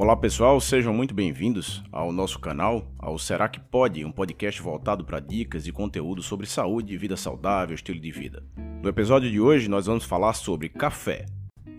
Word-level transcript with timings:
Olá 0.00 0.16
pessoal, 0.16 0.58
sejam 0.62 0.94
muito 0.94 1.12
bem-vindos 1.12 1.84
ao 1.92 2.10
nosso 2.10 2.38
canal, 2.38 2.90
ao 2.98 3.18
Será 3.18 3.50
que 3.50 3.60
Pode, 3.60 4.02
um 4.02 4.10
podcast 4.10 4.62
voltado 4.62 5.04
para 5.04 5.20
dicas 5.20 5.66
e 5.66 5.72
conteúdo 5.72 6.22
sobre 6.22 6.46
saúde, 6.46 6.96
vida 6.96 7.18
saudável, 7.18 7.74
estilo 7.74 8.00
de 8.00 8.10
vida. 8.10 8.42
No 8.82 8.88
episódio 8.88 9.30
de 9.30 9.38
hoje 9.38 9.68
nós 9.68 9.84
vamos 9.84 10.06
falar 10.06 10.32
sobre 10.32 10.70
café. 10.70 11.26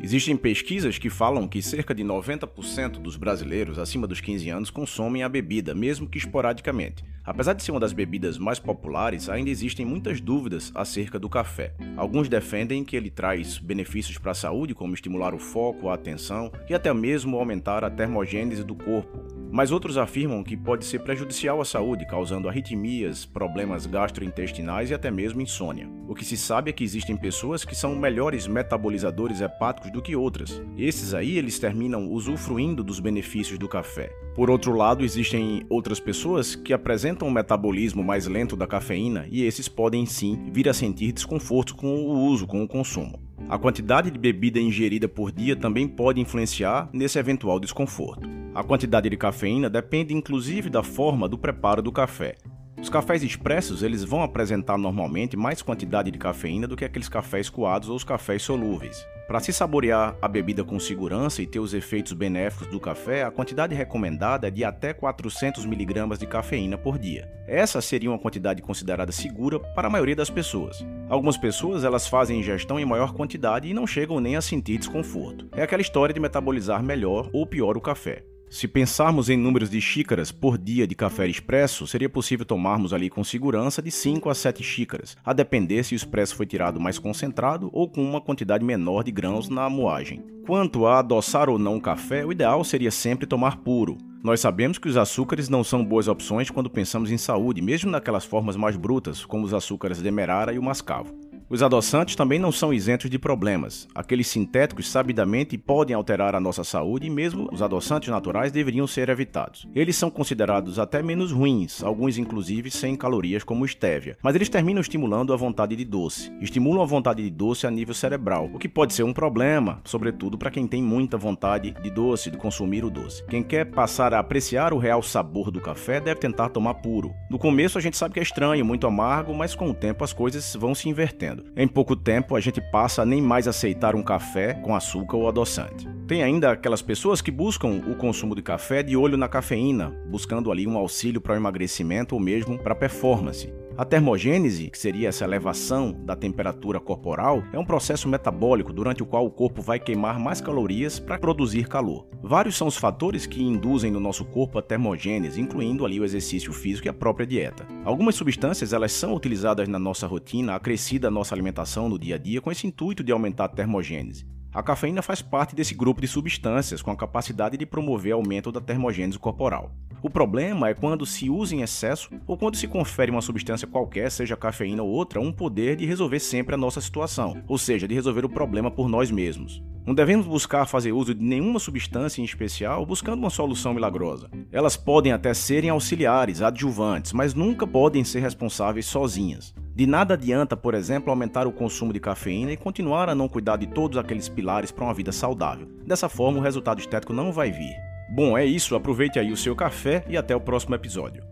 Existem 0.04 0.36
pesquisas 0.36 0.98
que 0.98 1.12
falam 1.12 1.48
que 1.48 1.62
cerca 1.62 1.94
de 1.94 2.04
90% 2.04 2.94
dos 2.94 3.16
brasileiros 3.16 3.78
acima 3.78 4.08
dos 4.08 4.20
15 4.20 4.50
anos 4.50 4.70
consomem 4.72 5.22
a 5.22 5.30
bebida, 5.30 5.76
mesmo 5.76 6.10
que 6.10 6.18
esporadicamente. 6.18 7.04
Apesar 7.24 7.54
de 7.54 7.62
ser 7.62 7.70
uma 7.70 7.80
das 7.80 7.94
bebidas 7.94 8.40
mais 8.40 8.58
populares, 8.58 9.30
ainda 9.30 9.52
existem 9.52 9.86
muitas 9.86 10.20
dúvidas 10.20 10.72
acerca 10.74 11.20
do 11.20 11.30
café. 11.30 11.76
Alguns 11.96 12.28
defendem 12.28 12.84
que 12.84 12.96
ele 12.96 13.12
traz 13.12 13.60
benefícios 13.60 14.18
para 14.18 14.32
a 14.32 14.36
saúde, 14.36 14.74
como 14.74 14.96
estimular 14.96 15.36
o 15.36 15.40
foco, 15.40 15.88
a 15.88 15.94
atenção 15.94 16.52
e 16.68 16.74
até 16.74 16.92
mesmo 16.92 17.38
aumentar 17.38 17.84
a 17.84 17.90
termogênese 17.92 18.64
do 18.64 18.74
corpo, 18.74 19.20
mas 19.52 19.72
outros 19.72 19.98
afirmam 19.98 20.44
que 20.44 20.56
pode 20.56 20.86
ser 20.86 21.00
prejudicial 21.00 21.60
à 21.60 21.66
saúde, 21.66 22.08
causando 22.08 22.48
arritmias, 22.48 23.26
problemas 23.26 23.86
gastrointestinais 23.86 24.90
e 24.90 24.94
até 24.94 25.12
mesmo 25.12 25.42
insônia. 25.42 25.90
O 26.08 26.16
que 26.16 26.26
se 26.26 26.38
sabe 26.38 26.70
é 26.70 26.74
que 26.74 26.84
existem 26.84 27.18
pessoas 27.18 27.66
que 27.66 27.76
são 27.76 27.96
melhores 27.96 28.48
metabolizadores 28.48 29.42
hepáticos 29.42 29.92
do 29.92 30.02
que 30.02 30.16
outras. 30.16 30.62
Esses 30.78 31.14
aí 31.14 31.38
eles 31.38 31.60
terminam 31.60 32.10
usufruindo 32.10 32.84
dos 32.84 33.00
benefícios 33.00 33.60
do 33.60 33.68
café. 33.68 34.10
Por 34.34 34.50
outro 34.50 34.74
lado, 34.74 35.04
existem 35.04 35.66
outras 35.70 36.00
pessoas 36.00 36.56
que 36.56 36.74
apresentam 36.74 37.28
um 37.28 37.32
metabolismo 37.32 38.04
mais 38.04 38.28
lento 38.28 38.56
da 38.56 38.66
cafeína 38.66 39.28
e 39.30 39.44
esses 39.44 39.68
podem 39.68 40.06
sim 40.06 40.50
vir 40.54 40.70
a 40.70 40.74
sentir 40.74 41.12
desconforto 41.12 41.76
com 41.76 42.06
o 42.06 42.26
uso, 42.26 42.48
com 42.48 42.64
o 42.64 42.68
consumo. 42.68 43.20
A 43.52 43.60
quantidade 43.60 44.10
de 44.10 44.18
bebida 44.18 44.62
ingerida 44.62 45.10
por 45.10 45.30
dia 45.30 45.58
também 45.58 45.86
pode 45.86 46.22
influenciar 46.22 46.90
nesse 46.94 47.20
eventual 47.20 47.60
desconforto. 47.60 48.26
A 48.56 48.64
quantidade 48.64 49.10
de 49.10 49.18
cafeína 49.18 49.70
depende 49.70 50.14
inclusive 50.14 50.70
da 50.70 50.82
forma 50.82 51.28
do 51.28 51.38
preparo 51.38 51.82
do 51.82 51.92
café. 51.92 52.38
Os 52.80 52.90
cafés 52.90 53.24
expressos 53.24 53.84
eles 53.84 54.04
vão 54.04 54.24
apresentar 54.24 54.78
normalmente 54.78 55.38
mais 55.38 55.62
quantidade 55.62 56.12
de 56.12 56.18
cafeína 56.18 56.68
do 56.68 56.76
que 56.76 56.86
aqueles 56.86 57.10
cafés 57.10 57.50
coados 57.50 57.90
ou 57.90 57.96
os 57.96 58.04
cafés 58.04 58.42
solúveis. 58.42 59.06
Para 59.28 59.40
se 59.40 59.54
saborear 59.54 60.18
a 60.22 60.28
bebida 60.28 60.62
com 60.62 60.78
segurança 60.78 61.42
e 61.42 61.48
ter 61.48 61.60
os 61.60 61.74
efeitos 61.74 62.12
benéficos 62.12 62.68
do 62.68 62.82
café, 62.82 63.24
a 63.24 63.32
quantidade 63.32 63.74
recomendada 63.74 64.48
é 64.48 64.52
de 64.52 64.62
até 64.62 64.94
400 64.94 65.64
mg 65.64 66.18
de 66.18 66.28
cafeína 66.28 66.78
por 66.78 67.00
dia. 67.00 67.32
Essa 67.48 67.80
seria 67.80 68.10
uma 68.10 68.20
quantidade 68.20 68.62
considerada 68.62 69.12
segura 69.12 69.58
para 69.58 69.88
a 69.88 69.90
maioria 69.90 70.18
das 70.18 70.30
pessoas. 70.30 70.86
Algumas 71.08 71.38
pessoas 71.38 71.86
elas 71.86 72.08
fazem 72.08 72.40
ingestão 72.40 72.78
em 72.78 72.86
maior 72.86 73.14
quantidade 73.14 73.70
e 73.70 73.74
não 73.74 73.88
chegam 73.88 74.20
nem 74.20 74.36
a 74.36 74.42
sentir 74.42 74.78
desconforto. 74.78 75.48
É 75.54 75.64
aquela 75.64 75.82
história 75.82 76.14
de 76.14 76.20
metabolizar 76.20 76.84
melhor 76.84 77.30
ou 77.32 77.48
pior 77.48 77.78
o 77.78 77.82
café. 77.82 78.26
Se 78.52 78.68
pensarmos 78.68 79.30
em 79.30 79.38
números 79.38 79.70
de 79.70 79.80
xícaras 79.80 80.30
por 80.30 80.58
dia 80.58 80.86
de 80.86 80.94
café 80.94 81.26
expresso, 81.26 81.88
seria 81.88 82.10
possível 82.10 82.46
tomarmos 82.46 82.92
ali 82.92 83.10
com 83.10 83.24
segurança 83.24 83.82
de 83.82 83.90
5 83.90 84.30
a 84.30 84.36
7 84.36 84.62
xícaras, 84.62 85.16
a 85.24 85.32
depender 85.32 85.86
se 85.86 85.94
o 85.94 85.96
expresso 85.96 86.36
foi 86.36 86.46
tirado 86.46 86.78
mais 86.78 87.00
concentrado 87.00 87.70
ou 87.72 87.90
com 87.90 88.04
uma 88.04 88.20
quantidade 88.20 88.66
menor 88.66 89.06
de 89.06 89.12
grãos 89.12 89.48
na 89.48 89.70
moagem. 89.70 90.22
Quanto 90.46 90.86
a 90.86 91.00
adoçar 91.00 91.50
ou 91.50 91.58
não 91.58 91.78
o 91.78 91.82
café, 91.82 92.26
o 92.26 92.32
ideal 92.34 92.62
seria 92.66 92.92
sempre 92.92 93.26
tomar 93.26 93.56
puro. 93.56 93.98
Nós 94.22 94.42
sabemos 94.42 94.78
que 94.78 94.90
os 94.90 94.98
açúcares 94.98 95.48
não 95.48 95.64
são 95.64 95.86
boas 95.86 96.10
opções 96.10 96.50
quando 96.50 96.70
pensamos 96.70 97.10
em 97.10 97.18
saúde, 97.18 97.62
mesmo 97.62 97.90
naquelas 97.90 98.26
formas 98.26 98.58
mais 98.58 98.76
brutas, 98.76 99.24
como 99.24 99.46
os 99.46 99.54
açúcares 99.54 100.02
demerara 100.02 100.52
e 100.52 100.60
o 100.60 100.64
mascavo. 100.64 101.31
Os 101.52 101.62
adoçantes 101.62 102.16
também 102.16 102.40
não 102.40 102.50
são 102.50 102.74
isentos 102.74 103.10
de 103.10 103.20
problemas. 103.20 103.86
Aqueles 103.94 104.28
sintéticos 104.28 104.90
sabidamente 104.90 105.58
podem 105.58 105.94
alterar 105.94 106.34
a 106.34 106.40
nossa 106.40 106.64
saúde 106.64 107.08
e 107.08 107.10
mesmo 107.10 107.50
os 107.52 107.62
adoçantes 107.62 108.08
naturais 108.08 108.54
deveriam 108.54 108.88
ser 108.88 109.10
evitados. 109.10 109.68
Eles 109.76 109.98
são 109.98 110.10
considerados 110.10 110.80
até 110.80 111.04
menos 111.04 111.34
ruins, 111.34 111.84
alguns 111.84 112.18
inclusive 112.18 112.72
sem 112.72 112.96
calorias 112.96 113.44
como 113.44 113.68
stevia, 113.68 114.18
mas 114.24 114.34
eles 114.34 114.48
terminam 114.48 114.80
estimulando 114.80 115.34
a 115.34 115.36
vontade 115.36 115.76
de 115.76 115.84
doce. 115.84 116.32
Estimulam 116.40 116.84
a 116.84 116.86
vontade 116.86 117.22
de 117.22 117.30
doce 117.30 117.68
a 117.68 117.72
nível 117.72 117.94
cerebral, 117.94 118.50
o 118.54 118.58
que 118.58 118.70
pode 118.70 118.94
ser 118.94 119.04
um 119.04 119.12
problema, 119.12 119.82
sobretudo 119.84 120.38
para 120.38 120.52
quem 120.52 120.66
tem 120.66 120.82
muita 120.82 121.18
vontade 121.18 121.76
de 121.84 121.90
doce, 121.90 122.32
de 122.32 122.38
consumir 122.38 122.86
o 122.86 122.90
doce. 122.90 123.26
Quem 123.26 123.44
quer 123.44 123.66
passar 123.66 124.14
a 124.14 124.20
apreciar 124.20 124.72
o 124.72 124.78
real 124.78 125.04
sabor 125.04 125.52
do 125.52 125.60
café 125.60 126.00
deve 126.00 126.22
tentar 126.22 126.48
tomar 126.48 126.76
puro. 126.76 127.14
No 127.30 127.38
começo 127.38 127.78
a 127.78 127.82
gente 127.82 127.98
sabe 127.98 128.14
que 128.14 128.22
é 128.22 128.24
estranho, 128.24 128.64
muito 128.64 128.88
amargo, 128.88 129.34
mas 129.34 129.54
com 129.54 129.70
o 129.70 129.74
tempo 129.74 130.02
as 130.02 130.14
coisas 130.14 130.56
vão 130.56 130.74
se 130.74 130.88
invertendo. 130.88 131.41
Em 131.56 131.68
pouco 131.68 131.96
tempo, 131.96 132.36
a 132.36 132.40
gente 132.40 132.62
passa 132.72 133.02
a 133.02 133.06
nem 133.06 133.22
mais 133.22 133.48
aceitar 133.48 133.96
um 133.96 134.04
café 134.04 134.54
com 134.56 134.76
açúcar 134.76 135.18
ou 135.18 135.28
adoçante. 135.28 135.88
Tem 136.08 136.24
ainda 136.24 136.52
aquelas 136.52 136.82
pessoas 136.82 137.22
que 137.22 137.32
buscam 137.32 137.82
o 137.88 137.96
consumo 137.96 138.36
de 138.36 138.42
café 138.42 138.84
de 138.84 138.98
olho 138.98 139.18
na 139.18 139.28
cafeína, 139.28 139.94
buscando 140.10 140.52
ali 140.52 140.68
um 140.68 140.78
auxílio 140.78 141.22
para 141.22 141.34
o 141.34 141.38
emagrecimento 141.38 142.16
ou 142.16 142.22
mesmo 142.22 142.58
para 142.58 142.76
performance. 142.76 143.54
A 143.78 143.86
termogênese, 143.86 144.70
que 144.70 144.78
seria 144.78 145.08
essa 145.10 145.24
elevação 145.24 145.94
da 145.94 146.16
temperatura 146.16 146.80
corporal, 146.80 147.42
é 147.54 147.58
um 147.58 147.66
processo 147.66 148.08
metabólico 148.08 148.74
durante 148.74 149.02
o 149.02 149.06
qual 149.06 149.26
o 149.26 149.32
corpo 149.32 149.62
vai 149.62 149.80
queimar 149.80 150.20
mais 150.20 150.42
calorias 150.42 151.00
para 151.00 151.18
produzir 151.18 151.68
calor. 151.68 152.06
Vários 152.22 152.58
são 152.58 152.68
os 152.68 152.78
fatores 152.78 153.26
que 153.26 153.42
induzem 153.42 153.90
no 153.90 154.00
nosso 154.00 154.26
corpo 154.26 154.60
a 154.60 154.62
termogênese, 154.62 155.40
incluindo 155.40 155.86
ali 155.86 156.00
o 156.00 156.04
exercício 156.04 156.52
físico 156.52 156.88
e 156.88 156.90
a 156.90 156.94
própria 156.94 157.26
dieta. 157.26 157.66
Algumas 157.86 158.16
substâncias 158.16 158.74
elas 158.74 158.92
são 158.92 159.16
utilizadas 159.16 159.68
na 159.70 159.80
nossa 159.80 160.06
rotina, 160.06 160.54
acrescida 160.54 161.08
a 161.08 161.12
nossa 161.12 161.34
alimentação 161.34 161.88
no 161.88 161.98
dia 161.98 162.16
a 162.16 162.18
dia 162.18 162.42
com 162.42 162.52
esse 162.52 162.68
intuito 162.68 163.04
de 163.04 163.12
aumentar 163.12 163.46
a 163.46 163.50
termogênese. 163.50 164.26
A 164.54 164.62
cafeína 164.62 165.02
faz 165.02 165.22
parte 165.22 165.56
desse 165.56 165.74
grupo 165.74 166.02
de 166.02 166.08
substâncias 166.10 166.82
com 166.82 166.92
a 166.92 166.96
capacidade 166.96 167.56
de 167.56 167.66
promover 167.66 168.12
aumento 168.12 168.52
da 168.52 168.60
termogênese 168.60 169.18
corporal. 169.18 169.72
O 170.04 170.10
problema 170.10 170.68
é 170.68 170.74
quando 170.74 171.06
se 171.06 171.30
usa 171.30 171.56
em 171.56 171.62
excesso 171.62 172.10
ou 172.28 172.36
quando 172.36 172.58
se 172.58 172.68
confere 172.68 173.12
uma 173.12 173.22
substância 173.22 173.66
qualquer, 173.66 174.12
seja 174.12 174.36
cafeína 174.36 174.84
ou 174.84 174.90
outra, 174.90 175.22
um 175.22 175.32
poder 175.32 175.78
de 175.78 175.86
resolver 175.86 176.20
sempre 176.20 176.54
a 176.54 176.58
nossa 176.58 176.82
situação, 176.82 177.42
ou 177.48 177.58
seja, 177.58 177.88
de 177.88 177.96
resolver 177.96 178.26
o 178.26 178.30
problema 178.30 178.70
por 178.70 178.90
nós 178.90 179.10
mesmos. 179.10 179.64
Não 179.86 179.96
devemos 179.96 180.28
buscar 180.28 180.66
fazer 180.66 180.92
uso 180.92 181.16
de 181.16 181.24
nenhuma 181.24 181.58
substância 181.58 182.22
em 182.22 182.26
especial 182.26 182.86
buscando 182.86 183.20
uma 183.20 183.30
solução 183.30 183.74
milagrosa. 183.74 184.30
Elas 184.52 184.76
podem 184.76 185.14
até 185.14 185.34
serem 185.34 185.70
auxiliares, 185.70 186.42
adjuvantes, 186.42 187.14
mas 187.14 187.34
nunca 187.34 187.66
podem 187.66 188.04
ser 188.04 188.20
responsáveis 188.20 188.86
sozinhas. 188.86 189.56
De 189.74 189.88
nada 189.88 190.16
adianta, 190.16 190.58
por 190.58 190.74
exemplo, 190.74 191.10
aumentar 191.10 191.48
o 191.48 191.52
consumo 191.52 191.94
de 191.94 192.00
cafeína 192.00 192.52
e 192.52 192.58
continuar 192.58 193.10
a 193.10 193.16
não 193.16 193.30
cuidar 193.30 193.58
de 193.58 193.68
todos 193.68 193.98
aqueles 193.98 194.28
pilares 194.28 194.72
para 194.72 194.84
uma 194.84 194.94
vida 194.94 195.12
saudável. 195.12 195.68
Dessa 195.86 196.10
forma, 196.10 196.40
o 196.40 196.42
resultado 196.42 196.80
estético 196.80 197.14
não 197.14 197.32
vai 197.32 197.52
vir. 197.52 197.76
Bom, 198.14 198.38
é 198.38 198.46
isso. 198.46 198.76
Aproveite 198.76 199.18
aí 199.18 199.32
o 199.32 199.38
seu 199.38 199.56
café 199.56 200.04
e 200.10 200.18
até 200.18 200.36
o 200.36 200.42
próximo 200.42 200.76
episódio. 200.76 201.24